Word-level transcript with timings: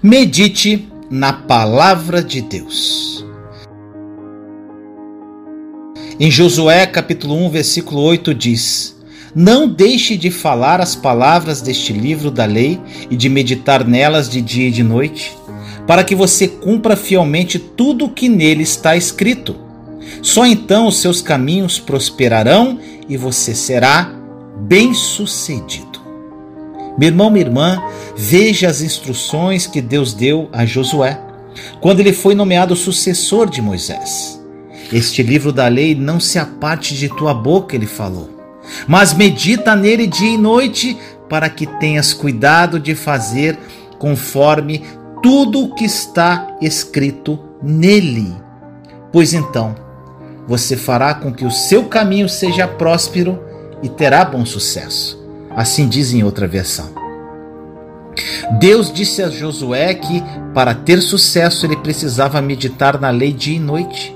Medite 0.00 0.88
na 1.10 1.32
palavra 1.32 2.22
de 2.22 2.40
Deus. 2.40 3.26
Em 6.20 6.30
Josué 6.30 6.86
capítulo 6.86 7.34
1, 7.46 7.50
versículo 7.50 8.02
8 8.02 8.32
diz: 8.32 8.96
Não 9.34 9.66
deixe 9.66 10.16
de 10.16 10.30
falar 10.30 10.80
as 10.80 10.94
palavras 10.94 11.60
deste 11.60 11.92
livro 11.92 12.30
da 12.30 12.44
lei 12.44 12.80
e 13.10 13.16
de 13.16 13.28
meditar 13.28 13.84
nelas 13.84 14.30
de 14.30 14.40
dia 14.40 14.68
e 14.68 14.70
de 14.70 14.84
noite, 14.84 15.36
para 15.84 16.04
que 16.04 16.14
você 16.14 16.46
cumpra 16.46 16.94
fielmente 16.94 17.58
tudo 17.58 18.04
o 18.04 18.10
que 18.10 18.28
nele 18.28 18.62
está 18.62 18.96
escrito. 18.96 19.56
Só 20.22 20.46
então 20.46 20.86
os 20.86 20.98
seus 20.98 21.20
caminhos 21.20 21.80
prosperarão 21.80 22.78
e 23.08 23.16
você 23.16 23.52
será 23.52 24.14
bem-sucedido. 24.60 25.87
Meu 26.98 27.08
irmão, 27.08 27.30
minha 27.30 27.46
irmã, 27.46 27.80
veja 28.16 28.68
as 28.68 28.82
instruções 28.82 29.68
que 29.68 29.80
Deus 29.80 30.12
deu 30.12 30.48
a 30.52 30.66
Josué 30.66 31.20
quando 31.80 32.00
ele 32.00 32.12
foi 32.12 32.34
nomeado 32.34 32.74
sucessor 32.74 33.48
de 33.48 33.62
Moisés. 33.62 34.42
Este 34.92 35.22
livro 35.22 35.52
da 35.52 35.68
lei 35.68 35.94
não 35.94 36.18
se 36.18 36.38
aparte 36.38 36.96
de 36.96 37.08
tua 37.08 37.32
boca, 37.32 37.76
ele 37.76 37.86
falou, 37.86 38.30
mas 38.86 39.14
medita 39.14 39.76
nele 39.76 40.06
dia 40.06 40.30
e 40.30 40.38
noite, 40.38 40.98
para 41.28 41.48
que 41.48 41.66
tenhas 41.66 42.14
cuidado 42.14 42.80
de 42.80 42.94
fazer 42.94 43.58
conforme 43.98 44.82
tudo 45.22 45.60
o 45.60 45.74
que 45.74 45.84
está 45.84 46.56
escrito 46.60 47.38
nele. 47.62 48.34
Pois 49.12 49.34
então, 49.34 49.74
você 50.46 50.76
fará 50.76 51.14
com 51.14 51.32
que 51.32 51.44
o 51.44 51.50
seu 51.50 51.84
caminho 51.84 52.28
seja 52.28 52.66
próspero 52.66 53.38
e 53.82 53.88
terá 53.88 54.24
bom 54.24 54.46
sucesso. 54.46 55.17
Assim 55.58 55.88
diz 55.88 56.14
em 56.14 56.22
outra 56.22 56.46
versão. 56.46 56.88
Deus 58.60 58.92
disse 58.92 59.24
a 59.24 59.28
Josué 59.28 59.92
que, 59.92 60.22
para 60.54 60.72
ter 60.72 61.00
sucesso, 61.02 61.66
ele 61.66 61.76
precisava 61.76 62.40
meditar 62.40 63.00
na 63.00 63.10
lei 63.10 63.32
dia 63.32 63.56
e 63.56 63.58
noite. 63.58 64.14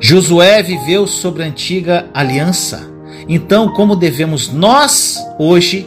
Josué 0.00 0.62
viveu 0.62 1.06
sobre 1.06 1.42
a 1.42 1.46
antiga 1.46 2.06
aliança. 2.14 2.90
Então, 3.28 3.68
como 3.74 3.94
devemos 3.94 4.50
nós, 4.50 5.18
hoje, 5.38 5.86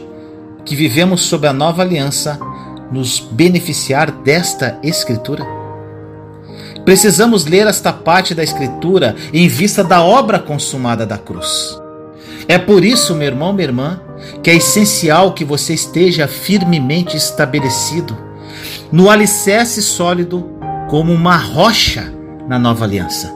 que 0.64 0.76
vivemos 0.76 1.22
sob 1.22 1.48
a 1.48 1.52
nova 1.52 1.82
aliança, 1.82 2.38
nos 2.92 3.18
beneficiar 3.18 4.12
desta 4.12 4.78
Escritura? 4.84 5.44
Precisamos 6.84 7.44
ler 7.44 7.66
esta 7.66 7.92
parte 7.92 8.36
da 8.36 8.44
Escritura 8.44 9.16
em 9.32 9.48
vista 9.48 9.82
da 9.82 10.00
obra 10.00 10.38
consumada 10.38 11.04
da 11.04 11.18
cruz. 11.18 11.81
É 12.48 12.58
por 12.58 12.84
isso, 12.84 13.14
meu 13.14 13.28
irmão, 13.28 13.52
minha 13.52 13.68
irmã, 13.68 14.00
que 14.42 14.50
é 14.50 14.54
essencial 14.54 15.32
que 15.32 15.44
você 15.44 15.74
esteja 15.74 16.26
firmemente 16.26 17.16
estabelecido 17.16 18.16
no 18.90 19.08
alicerce 19.10 19.82
sólido 19.82 20.48
como 20.88 21.12
uma 21.12 21.36
rocha 21.36 22.12
na 22.48 22.58
nova 22.58 22.84
aliança. 22.84 23.32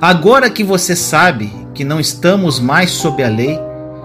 Agora 0.00 0.50
que 0.50 0.64
você 0.64 0.96
sabe 0.96 1.52
que 1.74 1.84
não 1.84 2.00
estamos 2.00 2.58
mais 2.58 2.90
sob 2.90 3.22
a 3.22 3.28
lei, 3.28 3.58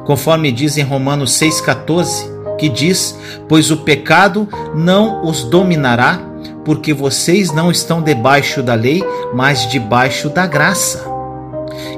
conforme 0.06 0.52
diz 0.52 0.78
em 0.78 0.84
Romanos 0.84 1.32
6,14, 1.40 2.58
que 2.58 2.70
diz: 2.70 3.18
Pois 3.48 3.72
o 3.72 3.78
pecado 3.78 4.48
não 4.76 5.26
os 5.26 5.44
dominará, 5.44 6.20
porque 6.64 6.94
vocês 6.94 7.52
não 7.52 7.72
estão 7.72 8.02
debaixo 8.02 8.62
da 8.62 8.76
lei, 8.76 9.04
mas 9.34 9.68
debaixo 9.68 10.30
da 10.30 10.46
graça. 10.46 11.09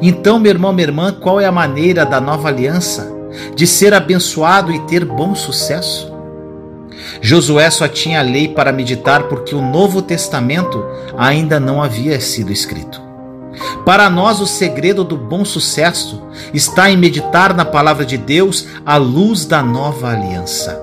Então, 0.01 0.39
meu 0.39 0.51
irmão, 0.51 0.73
minha 0.73 0.87
irmã, 0.87 1.11
qual 1.11 1.39
é 1.39 1.45
a 1.45 1.51
maneira 1.51 2.05
da 2.05 2.19
nova 2.19 2.47
aliança 2.47 3.11
de 3.55 3.65
ser 3.65 3.93
abençoado 3.93 4.71
e 4.71 4.79
ter 4.81 5.05
bom 5.05 5.35
sucesso? 5.35 6.11
Josué 7.21 7.69
só 7.69 7.87
tinha 7.87 8.19
a 8.19 8.23
lei 8.23 8.47
para 8.47 8.71
meditar 8.71 9.23
porque 9.23 9.55
o 9.55 9.61
Novo 9.61 10.01
Testamento 10.01 10.83
ainda 11.17 11.59
não 11.59 11.81
havia 11.81 12.19
sido 12.19 12.51
escrito. 12.51 13.01
Para 13.85 14.09
nós, 14.09 14.39
o 14.39 14.47
segredo 14.47 15.03
do 15.03 15.17
bom 15.17 15.43
sucesso 15.43 16.21
está 16.53 16.89
em 16.89 16.97
meditar 16.97 17.53
na 17.53 17.65
palavra 17.65 18.05
de 18.05 18.17
Deus 18.17 18.67
à 18.85 18.97
luz 18.97 19.45
da 19.45 19.61
nova 19.61 20.09
aliança. 20.09 20.79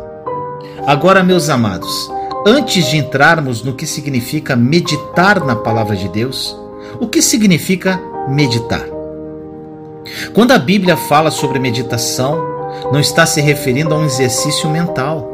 Agora, 0.86 1.22
meus 1.22 1.48
amados, 1.48 2.10
antes 2.46 2.86
de 2.86 2.96
entrarmos 2.96 3.62
no 3.62 3.74
que 3.74 3.86
significa 3.86 4.56
meditar 4.56 5.44
na 5.44 5.56
palavra 5.56 5.96
de 5.96 6.08
Deus, 6.08 6.56
o 7.00 7.06
que 7.06 7.22
significa 7.22 8.00
meditar? 8.28 8.84
Quando 10.32 10.52
a 10.52 10.58
Bíblia 10.58 10.96
fala 10.96 11.30
sobre 11.30 11.58
meditação, 11.58 12.38
não 12.92 13.00
está 13.00 13.26
se 13.26 13.40
referindo 13.40 13.94
a 13.94 13.98
um 13.98 14.04
exercício 14.04 14.70
mental. 14.70 15.28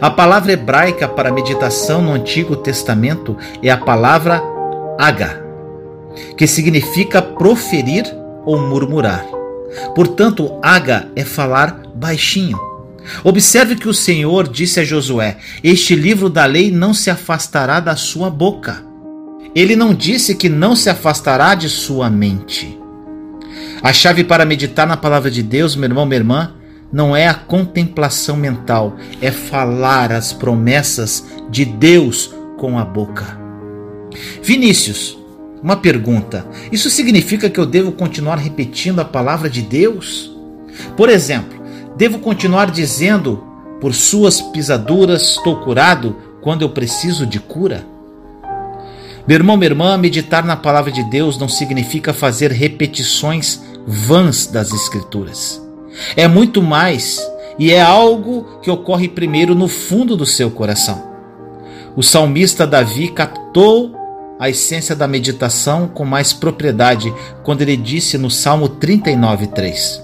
A 0.00 0.10
palavra 0.10 0.52
hebraica 0.52 1.06
para 1.06 1.32
meditação 1.32 2.00
no 2.02 2.12
Antigo 2.12 2.56
Testamento 2.56 3.36
é 3.62 3.70
a 3.70 3.76
palavra 3.76 4.42
aga, 4.98 5.42
que 6.36 6.46
significa 6.46 7.20
proferir 7.20 8.04
ou 8.44 8.58
murmurar. 8.58 9.24
Portanto, 9.94 10.58
aga 10.62 11.08
é 11.14 11.24
falar 11.24 11.82
baixinho. 11.94 12.58
Observe 13.22 13.76
que 13.76 13.88
o 13.88 13.94
Senhor 13.94 14.48
disse 14.48 14.80
a 14.80 14.84
Josué: 14.84 15.36
Este 15.62 15.94
livro 15.94 16.28
da 16.28 16.44
lei 16.44 16.70
não 16.70 16.92
se 16.92 17.10
afastará 17.10 17.80
da 17.80 17.96
sua 17.96 18.30
boca. 18.30 18.82
Ele 19.56 19.74
não 19.74 19.94
disse 19.94 20.34
que 20.34 20.50
não 20.50 20.76
se 20.76 20.90
afastará 20.90 21.54
de 21.54 21.70
sua 21.70 22.10
mente. 22.10 22.78
A 23.82 23.90
chave 23.90 24.22
para 24.22 24.44
meditar 24.44 24.86
na 24.86 24.98
palavra 24.98 25.30
de 25.30 25.42
Deus, 25.42 25.74
meu 25.74 25.88
irmão, 25.88 26.04
minha 26.04 26.20
irmã, 26.20 26.52
não 26.92 27.16
é 27.16 27.26
a 27.26 27.32
contemplação 27.32 28.36
mental, 28.36 28.98
é 29.18 29.30
falar 29.30 30.12
as 30.12 30.30
promessas 30.30 31.24
de 31.48 31.64
Deus 31.64 32.34
com 32.58 32.78
a 32.78 32.84
boca. 32.84 33.40
Vinícius, 34.42 35.16
uma 35.62 35.76
pergunta: 35.76 36.46
isso 36.70 36.90
significa 36.90 37.48
que 37.48 37.58
eu 37.58 37.64
devo 37.64 37.92
continuar 37.92 38.36
repetindo 38.36 39.00
a 39.00 39.06
palavra 39.06 39.48
de 39.48 39.62
Deus? 39.62 40.36
Por 40.98 41.08
exemplo, 41.08 41.58
devo 41.96 42.18
continuar 42.18 42.70
dizendo: 42.70 43.42
por 43.80 43.94
suas 43.94 44.38
pisaduras 44.38 45.22
estou 45.22 45.60
curado 45.60 46.14
quando 46.42 46.60
eu 46.60 46.68
preciso 46.68 47.24
de 47.24 47.40
cura? 47.40 47.95
Meu 49.26 49.38
irmão, 49.38 49.56
minha 49.56 49.70
irmã, 49.70 49.96
meditar 49.96 50.44
na 50.44 50.56
palavra 50.56 50.92
de 50.92 51.02
Deus 51.02 51.36
não 51.36 51.48
significa 51.48 52.12
fazer 52.12 52.52
repetições 52.52 53.60
vãs 53.84 54.46
das 54.46 54.72
Escrituras. 54.72 55.60
É 56.16 56.28
muito 56.28 56.62
mais 56.62 57.20
e 57.58 57.72
é 57.72 57.82
algo 57.82 58.60
que 58.62 58.70
ocorre 58.70 59.08
primeiro 59.08 59.52
no 59.52 59.66
fundo 59.66 60.16
do 60.16 60.24
seu 60.24 60.48
coração. 60.48 61.02
O 61.96 62.04
salmista 62.04 62.64
Davi 62.64 63.08
captou 63.08 63.96
a 64.38 64.48
essência 64.48 64.94
da 64.94 65.08
meditação 65.08 65.88
com 65.88 66.04
mais 66.04 66.32
propriedade 66.32 67.12
quando 67.42 67.62
ele 67.62 67.76
disse 67.76 68.16
no 68.16 68.30
Salmo 68.30 68.68
39:3: 68.68 70.02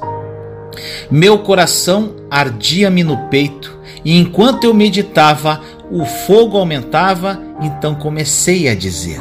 Meu 1.09 1.39
coração 1.39 2.17
ardia-me 2.29 3.05
no 3.05 3.29
peito, 3.29 3.79
e 4.05 4.19
enquanto 4.19 4.65
eu 4.65 4.75
meditava, 4.75 5.61
o 5.91 6.05
fogo 6.05 6.57
aumentava, 6.57 7.41
então 7.61 7.95
comecei 7.95 8.69
a 8.69 8.75
dizer: 8.75 9.21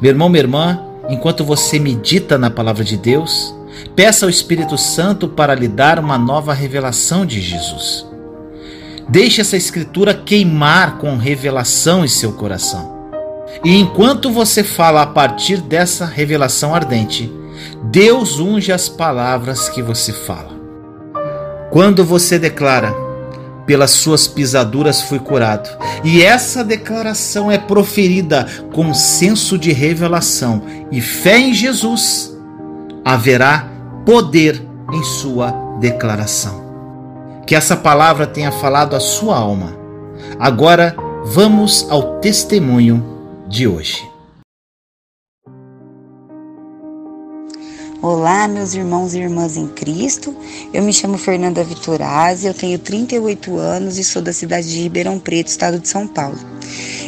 Meu 0.00 0.10
irmão, 0.10 0.28
minha 0.28 0.42
irmã, 0.42 0.80
enquanto 1.08 1.44
você 1.44 1.78
medita 1.78 2.38
na 2.38 2.50
palavra 2.50 2.84
de 2.84 2.96
Deus, 2.96 3.54
peça 3.94 4.26
ao 4.26 4.30
Espírito 4.30 4.76
Santo 4.78 5.28
para 5.28 5.54
lhe 5.54 5.68
dar 5.68 5.98
uma 5.98 6.18
nova 6.18 6.52
revelação 6.52 7.24
de 7.26 7.40
Jesus. 7.40 8.06
Deixe 9.08 9.40
essa 9.40 9.56
escritura 9.56 10.14
queimar 10.14 10.98
com 10.98 11.16
revelação 11.16 12.04
em 12.04 12.08
seu 12.08 12.32
coração. 12.32 12.92
E 13.64 13.76
enquanto 13.76 14.30
você 14.30 14.64
fala 14.64 15.02
a 15.02 15.06
partir 15.06 15.60
dessa 15.60 16.06
revelação 16.06 16.74
ardente, 16.74 17.30
Deus 17.84 18.38
unge 18.40 18.72
as 18.72 18.88
palavras 18.88 19.68
que 19.68 19.82
você 19.82 20.12
fala. 20.12 20.50
Quando 21.70 22.04
você 22.04 22.38
declara, 22.38 22.94
pelas 23.66 23.90
suas 23.90 24.26
pisaduras 24.26 25.02
fui 25.02 25.18
curado. 25.18 25.68
E 26.04 26.22
essa 26.22 26.64
declaração 26.64 27.50
é 27.50 27.58
proferida 27.58 28.46
com 28.72 28.92
senso 28.92 29.56
de 29.58 29.72
revelação 29.72 30.62
e 30.90 31.00
fé 31.00 31.38
em 31.38 31.54
Jesus. 31.54 32.36
Haverá 33.04 33.68
poder 34.04 34.62
em 34.92 35.02
sua 35.02 35.50
declaração. 35.80 36.62
Que 37.46 37.54
essa 37.54 37.76
palavra 37.76 38.26
tenha 38.26 38.52
falado 38.52 38.94
a 38.94 39.00
sua 39.00 39.36
alma. 39.36 39.76
Agora 40.38 40.94
vamos 41.24 41.86
ao 41.90 42.20
testemunho 42.20 43.04
de 43.48 43.66
hoje. 43.66 44.11
Olá, 48.02 48.48
meus 48.48 48.74
irmãos 48.74 49.14
e 49.14 49.20
irmãs 49.20 49.56
em 49.56 49.68
Cristo. 49.68 50.34
Eu 50.74 50.82
me 50.82 50.92
chamo 50.92 51.16
Fernanda 51.16 51.62
Vitorazzi, 51.62 52.48
eu 52.48 52.52
tenho 52.52 52.76
38 52.76 53.56
anos 53.56 53.96
e 53.96 54.02
sou 54.02 54.20
da 54.20 54.32
cidade 54.32 54.68
de 54.68 54.82
Ribeirão 54.82 55.20
Preto, 55.20 55.46
estado 55.46 55.78
de 55.78 55.86
São 55.86 56.08
Paulo. 56.08 56.36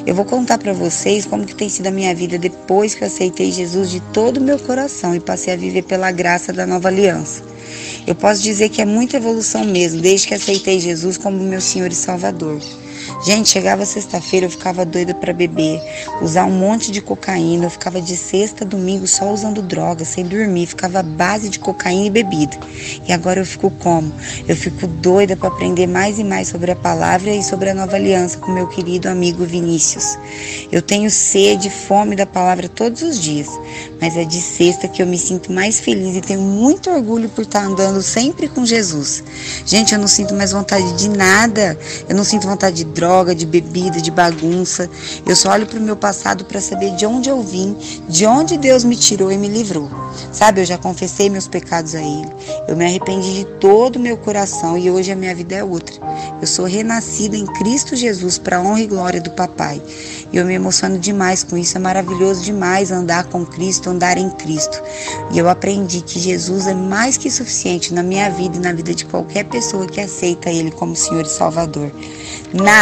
Eu 0.07 0.15
vou 0.15 0.25
contar 0.25 0.57
para 0.57 0.73
vocês 0.73 1.27
como 1.27 1.45
que 1.45 1.55
tem 1.57 1.69
sido 1.69 1.89
a 1.89 1.91
minha 1.91 2.15
vida 2.15 2.39
depois 2.39 2.95
que 2.95 3.03
eu 3.03 3.09
aceitei 3.09 3.51
Jesus 3.51 3.91
de 3.91 3.99
todo 4.13 4.37
o 4.37 4.41
meu 4.41 4.57
coração 4.57 5.17
e 5.17 5.19
passei 5.19 5.53
a 5.53 5.57
viver 5.57 5.83
pela 5.83 6.13
graça 6.13 6.53
da 6.53 6.65
nova 6.65 6.87
aliança. 6.87 7.43
Eu 8.07 8.15
posso 8.15 8.41
dizer 8.41 8.69
que 8.69 8.81
é 8.81 8.85
muita 8.85 9.17
evolução 9.17 9.65
mesmo, 9.65 10.01
desde 10.01 10.29
que 10.29 10.35
aceitei 10.35 10.79
Jesus 10.79 11.19
como 11.19 11.43
meu 11.43 11.61
Senhor 11.61 11.91
e 11.91 11.95
Salvador. 11.97 12.61
Gente, 13.23 13.49
chegava 13.49 13.87
sexta-feira, 13.87 14.47
eu 14.47 14.51
ficava 14.51 14.85
doida 14.85 15.15
para 15.15 15.33
beber, 15.33 15.81
usar 16.21 16.45
um 16.45 16.51
monte 16.51 16.91
de 16.91 17.01
cocaína. 17.01 17.67
Eu 17.67 17.71
ficava 17.71 18.01
de 18.01 18.17
sexta 18.17 18.65
a 18.65 18.67
domingo 18.67 19.07
só 19.07 19.33
usando 19.33 19.63
droga, 19.63 20.05
sem 20.05 20.25
dormir. 20.27 20.67
Ficava 20.67 21.03
base 21.03 21.49
de 21.49 21.59
cocaína 21.59 22.07
e 22.07 22.11
bebida. 22.11 22.57
E 23.07 23.13
agora 23.13 23.41
eu 23.41 23.47
fico 23.47 23.71
como? 23.71 24.13
Eu 24.47 24.57
fico 24.57 24.87
doida 24.87 25.37
para 25.37 25.49
aprender 25.49 25.87
mais 25.87 26.19
e 26.19 26.25
mais 26.25 26.49
sobre 26.49 26.71
a 26.71 26.77
palavra 26.77 27.31
e 27.31 27.43
sobre 27.43 27.71
a 27.71 27.75
nova 27.75 27.97
aliança 27.97 28.39
com 28.39 28.53
meu 28.53 28.67
querido 28.67 29.09
amigo 29.09 29.45
Vinícius. 29.45 30.19
Eu 30.71 30.83
tenho 30.83 31.11
sede 31.11 31.69
e 31.69 31.71
fome 31.71 32.17
da 32.17 32.27
palavra 32.27 32.69
todos 32.69 33.03
os 33.03 33.21
dias, 33.21 33.49
mas 34.01 34.17
é 34.17 34.25
de 34.25 34.41
sexta 34.41 34.89
que 34.89 35.03
eu 35.03 35.07
me 35.07 35.19
sinto 35.19 35.53
mais 35.53 35.81
feliz 35.81 36.17
e 36.17 36.21
tenho 36.21 36.41
muito 36.41 36.91
orgulho 36.91 37.29
por 37.29 37.43
estar 37.43 37.65
andando 37.65 38.03
sempre 38.03 38.49
com 38.49 38.67
Jesus. 38.67 39.23
Gente, 39.65 39.95
eu 39.95 39.99
não 39.99 40.09
sinto 40.09 40.35
mais 40.35 40.53
vontade 40.53 40.93
de 40.95 41.09
nada. 41.09 41.79
Eu 42.09 42.17
não 42.17 42.25
sinto 42.25 42.47
vontade 42.47 42.77
de 42.77 42.85
droga, 42.85 43.04
de 43.35 43.47
bebida, 43.47 44.01
de 44.01 44.11
bagunça. 44.11 44.89
Eu 45.27 45.37
só 45.37 45.51
olho 45.51 45.67
para 45.67 45.79
o 45.79 45.83
meu 45.83 45.97
passado 45.97 46.45
para 46.45 46.61
saber 46.61 46.95
de 46.97 47.05
onde 47.07 47.29
eu 47.29 47.41
vim, 47.43 47.77
de 48.09 48.27
onde 48.27 48.57
Deus 48.57 48.83
me 48.83 48.97
tirou 48.97 49.31
e 49.31 49.37
me 49.37 49.49
livrou. 49.49 49.91
Sabe, 50.33 50.61
eu 50.61 50.65
já 50.65 50.79
confessei 50.79 51.29
meus 51.29 51.47
pecados 51.47 51.95
a 51.95 52.01
Ele. 52.01 52.33
Eu 52.67 52.77
me 52.77 52.85
arrependi 52.85 53.35
de 53.35 53.45
todo 53.61 53.97
o 53.97 54.01
meu 54.01 54.17
coração 54.17 54.79
e 54.79 54.91
hoje 54.91 55.13
a 55.13 55.17
minha 55.17 55.35
vida 55.35 55.55
é 55.55 55.65
outra. 55.65 55.95
Eu 56.41 56.47
sou 56.47 56.65
renascida 56.65 57.37
em 57.37 57.47
Cristo 57.47 57.95
Jesus 57.95 58.39
para 58.39 58.57
a 58.57 58.61
honra 58.61 58.81
e 58.81 58.87
glória 58.87 59.21
do 59.21 59.31
Papai. 59.31 59.81
E 60.33 60.37
eu 60.37 60.45
me 60.45 60.55
emociono 60.55 60.99
demais 60.99 61.45
com 61.45 61.57
isso. 61.57 61.77
É 61.77 61.81
maravilhoso 61.81 62.43
demais 62.43 62.91
andar 62.91 63.25
com 63.25 63.45
Cristo, 63.45 63.91
andar 63.91 64.19
em 64.19 64.31
Cristo. 64.31 64.83
E 65.33 65.39
eu 65.39 65.49
aprendi 65.49 66.01
que 66.01 66.19
Jesus 66.19 66.67
é 66.67 66.75
mais 66.75 67.17
que 67.17 67.31
suficiente 67.31 67.95
na 67.95 68.03
minha 68.03 68.29
vida 68.31 68.57
e 68.57 68.61
na 68.61 68.73
vida 68.73 68.95
de 68.95 69.05
qualquer 69.05 69.45
pessoa 69.45 69.87
que 69.87 70.01
aceita 70.01 70.51
Ele 70.51 70.71
como 70.71 70.97
Senhor 70.97 71.23
e 71.23 71.29
Salvador. 71.29 71.91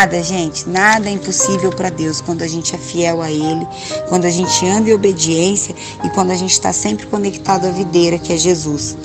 Nada, 0.02 0.20
gente, 0.20 0.68
nada 0.68 1.08
é 1.08 1.12
impossível 1.12 1.70
para 1.70 1.88
Deus 1.88 2.20
quando 2.20 2.42
a 2.42 2.48
gente 2.48 2.74
é 2.74 2.78
fiel 2.78 3.22
a 3.22 3.30
Ele, 3.30 3.64
quando 4.08 4.24
a 4.24 4.30
gente 4.30 4.66
anda 4.66 4.90
em 4.90 4.92
obediência 4.92 5.72
e 6.02 6.10
quando 6.10 6.32
a 6.32 6.34
gente 6.34 6.50
está 6.50 6.72
sempre 6.72 7.06
conectado 7.06 7.68
à 7.68 7.70
videira 7.70 8.18
que 8.18 8.32
é 8.32 8.36
Jesus. 8.36 8.96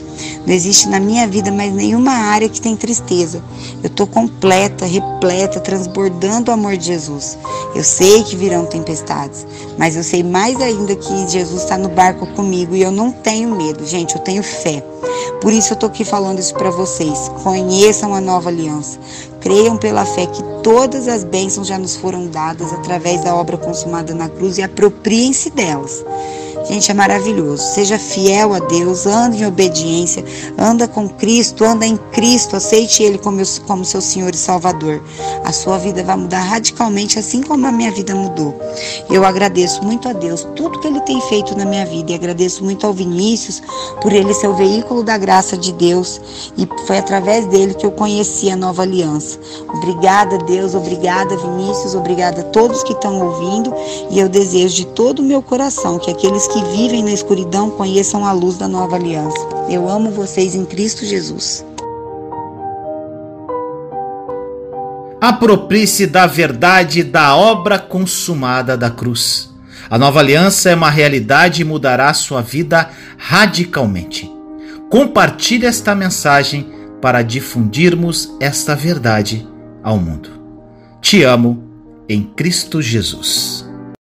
Não 0.44 0.51
existe 0.51 0.89
na 0.89 0.99
minha 0.99 1.27
vida 1.27 1.51
mais 1.51 1.71
nenhuma 1.71 2.13
área 2.13 2.49
que 2.49 2.59
tem 2.59 2.75
tristeza. 2.75 3.44
Eu 3.83 3.89
estou 3.89 4.07
completa, 4.07 4.88
repleta, 4.88 5.59
transbordando 5.59 6.49
o 6.49 6.53
amor 6.55 6.75
de 6.75 6.88
Jesus. 6.88 7.38
Eu 7.75 7.83
sei 7.83 8.23
que 8.23 8.35
virão 8.35 8.65
tempestades, 8.65 9.45
mas 9.77 9.95
eu 9.95 10.03
sei 10.03 10.23
mais 10.23 10.59
ainda 10.59 10.95
que 10.95 11.27
Jesus 11.29 11.61
está 11.61 11.77
no 11.77 11.89
barco 11.89 12.25
comigo 12.33 12.75
e 12.75 12.81
eu 12.81 12.91
não 12.91 13.11
tenho 13.11 13.55
medo, 13.55 13.85
gente, 13.85 14.15
eu 14.15 14.21
tenho 14.21 14.41
fé. 14.41 14.83
Por 15.41 15.53
isso 15.53 15.74
eu 15.74 15.75
estou 15.75 15.89
aqui 15.89 16.03
falando 16.03 16.39
isso 16.39 16.53
para 16.53 16.69
vocês. 16.69 17.29
Conheçam 17.44 18.13
a 18.13 18.21
nova 18.21 18.50
aliança. 18.50 19.00
Creiam 19.39 19.77
pela 19.77 20.06
fé 20.06 20.25
que 20.25 20.44
todas 20.63 21.07
as 21.07 21.24
bênçãos 21.24 21.68
já 21.68 21.77
nos 21.77 21.95
foram 21.95 22.27
dadas 22.27 22.74
através 22.74 23.24
da 23.24 23.35
obra 23.35 23.57
consumada 23.57 24.13
na 24.13 24.27
cruz 24.29 24.57
e 24.57 24.63
apropriem-se 24.63 25.50
delas. 25.51 26.03
Gente, 26.69 26.91
é 26.91 26.93
maravilhoso. 26.93 27.63
Seja 27.63 27.97
fiel 27.97 28.53
a 28.53 28.59
Deus, 28.59 29.05
ande 29.05 29.43
em 29.43 29.45
obediência, 29.45 30.23
anda 30.57 30.87
com 30.87 31.07
Cristo, 31.07 31.63
anda 31.63 31.85
em 31.85 31.95
Cristo, 32.11 32.55
aceite 32.55 33.03
Ele 33.03 33.17
como, 33.17 33.41
como 33.65 33.85
seu 33.85 34.01
Senhor 34.01 34.33
e 34.33 34.37
Salvador. 34.37 35.01
A 35.45 35.53
sua 35.53 35.77
vida 35.77 36.03
vai 36.03 36.17
mudar 36.17 36.41
radicalmente, 36.41 37.17
assim 37.17 37.41
como 37.41 37.65
a 37.65 37.71
minha 37.71 37.91
vida 37.91 38.13
mudou. 38.13 38.53
Eu 39.09 39.25
agradeço 39.25 39.81
muito 39.83 40.09
a 40.09 40.13
Deus 40.13 40.45
tudo 40.55 40.79
que 40.79 40.87
Ele 40.87 40.99
tem 41.01 41.21
feito 41.21 41.57
na 41.57 41.65
minha 41.65 41.85
vida 41.85 42.11
e 42.11 42.15
agradeço 42.15 42.63
muito 42.63 42.85
ao 42.85 42.93
Vinícius 42.93 43.61
por 44.01 44.11
ele 44.11 44.33
ser 44.33 44.47
o 44.47 44.53
veículo 44.53 45.03
da 45.03 45.17
graça 45.17 45.57
de 45.57 45.71
Deus 45.71 46.19
e 46.57 46.67
foi 46.85 46.97
através 46.97 47.45
dele 47.45 47.73
que 47.73 47.85
eu 47.85 47.91
conheci 47.91 48.49
a 48.49 48.55
nova 48.55 48.81
aliança. 48.81 49.39
Obrigada, 49.69 50.37
Deus, 50.39 50.75
obrigada, 50.75 51.37
Vinícius, 51.37 51.95
obrigada 51.95 52.41
a 52.41 52.45
todos 52.45 52.83
que 52.83 52.93
estão 52.93 53.21
ouvindo 53.21 53.73
e 54.09 54.19
eu 54.19 54.27
desejo 54.27 54.75
de 54.75 54.87
todo 54.87 55.19
o 55.19 55.23
meu 55.23 55.41
coração 55.41 55.97
que 55.99 56.11
aqueles 56.11 56.47
que 56.47 56.56
que 56.57 56.63
vivem 56.75 57.04
na 57.04 57.12
escuridão 57.12 57.69
conheçam 57.69 58.25
a 58.25 58.31
luz 58.31 58.57
da 58.57 58.68
nova 58.68 58.95
aliança. 58.95 59.38
Eu 59.69 59.88
amo 59.88 60.09
vocês 60.09 60.56
em 60.56 60.65
Cristo 60.65 61.06
Jesus. 61.06 61.63
Aproprie-se 65.21 66.07
da 66.07 66.25
verdade 66.25 67.04
da 67.04 67.36
obra 67.36 67.77
consumada 67.77 68.75
da 68.75 68.89
cruz. 68.89 69.54
A 69.88 70.00
nova 70.00 70.19
aliança 70.19 70.71
é 70.71 70.75
uma 70.75 70.89
realidade 70.89 71.62
e 71.62 71.65
mudará 71.65 72.12
sua 72.15 72.42
vida 72.42 72.89
radicalmente. 73.19 74.31
Compartilhe 74.89 75.68
esta 75.68 75.94
mensagem 75.94 76.68
para 77.00 77.21
difundirmos 77.21 78.36
esta 78.39 78.75
verdade 78.75 79.48
ao 79.83 80.00
mundo. 80.00 80.30
Te 81.01 81.21
amo 81.21 81.63
em 82.10 82.24
Cristo 82.24 82.81
Jesus. 82.81 83.56